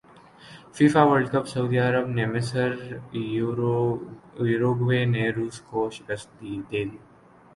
[0.75, 2.69] FIFA World Cup سعودی عرب نے مصر
[4.51, 6.83] یوروگوئے نے روس کو شکست دیدی